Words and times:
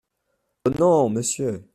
Oh! 0.65 0.71
non, 0.79 1.09
Monsieur. 1.13 1.63